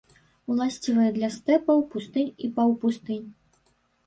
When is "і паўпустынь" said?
2.49-3.29